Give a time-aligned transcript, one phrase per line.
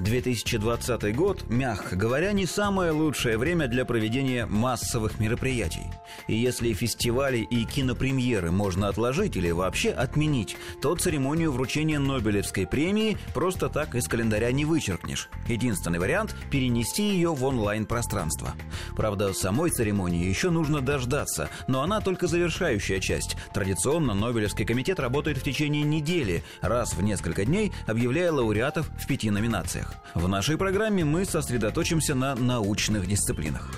[0.00, 5.86] 2020 год, мягко говоря, не самое лучшее время для проведения массовых мероприятий.
[6.28, 13.18] И если фестивали и кинопремьеры можно отложить или вообще отменить, то церемонию вручения Нобелевской премии
[13.34, 15.28] просто так из календаря не вычеркнешь.
[15.48, 18.52] Единственный вариант– перенести ее в онлайн-пространство.
[18.96, 23.36] Правда, самой церемонии еще нужно дождаться, но она только завершающая часть.
[23.52, 29.30] Традиционно Нобелевский комитет работает в течение недели, раз в несколько дней объявляя лауреатов в пяти
[29.30, 29.71] номинациях.
[30.14, 33.70] В нашей программе мы сосредоточимся на научных дисциплинах.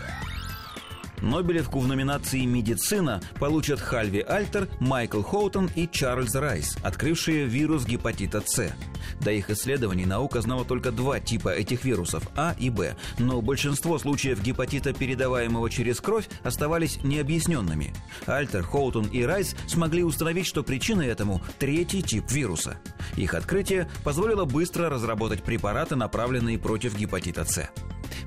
[1.23, 8.43] Нобелевку в номинации «Медицина» получат Хальви Альтер, Майкл Хоутон и Чарльз Райс, открывшие вирус гепатита
[8.45, 8.75] С.
[9.21, 13.99] До их исследований наука знала только два типа этих вирусов– А и Б, но большинство
[13.99, 17.95] случаев гепатита, передаваемого через кровь, оставались необъясненными.
[18.27, 22.79] Альтер, Хоутон и Райс смогли установить, что причиной этому– третий тип вируса.
[23.17, 27.71] Их открытие позволило быстро разработать препараты, направленные против гепатита С.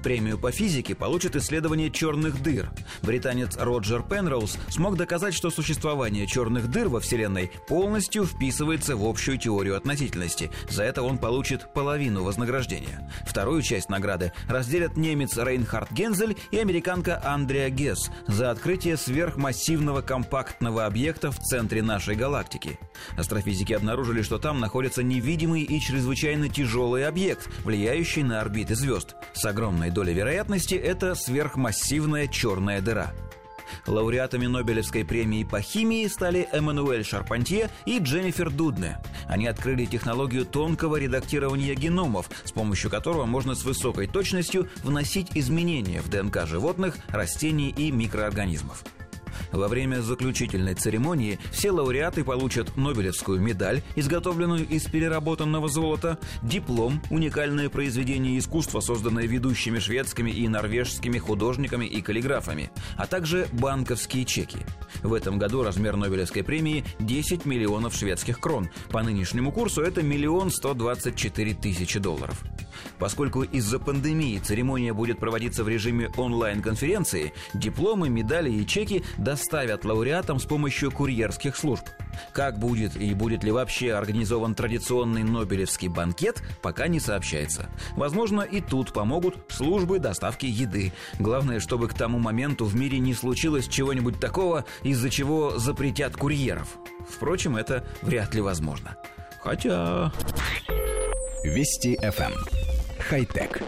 [0.07, 2.71] Премию по физике получит исследование черных дыр.
[3.01, 9.37] Британец Роджер Пенроуз смог доказать, что существование черных дыр во Вселенной полностью вписывается в общую
[9.37, 10.49] теорию относительности.
[10.69, 13.11] За это он получит половину вознаграждения.
[13.25, 20.85] Вторую часть награды разделят немец Рейнхард Гензель и американка Андреа Гесс за открытие сверхмассивного компактного
[20.85, 22.79] объекта в центре нашей галактики.
[23.17, 29.17] Астрофизики обнаружили, что там находится невидимый и чрезвычайно тяжелый объект, влияющий на орбиты звезд.
[29.33, 33.15] С огромной долей вероятности это сверхмассивная черная дыра.
[33.87, 38.99] Лауреатами Нобелевской премии по химии стали Эммануэль Шарпантье и Дженнифер Дудне.
[39.27, 46.01] Они открыли технологию тонкого редактирования геномов, с помощью которого можно с высокой точностью вносить изменения
[46.01, 48.83] в ДНК животных, растений и микроорганизмов.
[49.51, 57.69] Во время заключительной церемонии все лауреаты получат Нобелевскую медаль, изготовленную из переработанного золота, диплом, уникальное
[57.69, 64.59] произведение искусства, созданное ведущими шведскими и норвежскими художниками и каллиграфами, а также банковские чеки.
[65.03, 68.69] В этом году размер Нобелевской премии 10 миллионов шведских крон.
[68.89, 72.43] По нынешнему курсу это миллион сто двадцать четыре тысячи долларов.
[72.99, 79.03] Поскольку из-за пандемии церемония будет проводиться в режиме онлайн-конференции, дипломы, медали и чеки
[79.37, 81.85] доставят лауреатам с помощью курьерских служб.
[82.33, 87.69] Как будет и будет ли вообще организован традиционный Нобелевский банкет, пока не сообщается.
[87.95, 90.91] Возможно, и тут помогут службы доставки еды.
[91.19, 96.69] Главное, чтобы к тому моменту в мире не случилось чего-нибудь такого, из-за чего запретят курьеров.
[97.07, 98.97] Впрочем, это вряд ли возможно.
[99.43, 100.11] Хотя...
[101.43, 102.33] Вести FM.
[103.07, 103.61] Хай-тек.